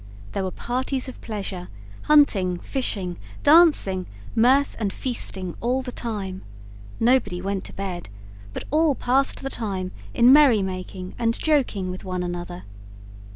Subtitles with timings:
[0.31, 1.67] There were parties of pleasure,
[2.05, 6.41] hunting, fishing, dancing, mirth, and feasting all the time.
[6.99, 8.09] Nobody went to bed,
[8.51, 12.63] but all passed the time in merry making and joking with one another.